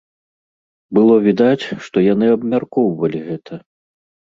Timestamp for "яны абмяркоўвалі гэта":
2.13-3.53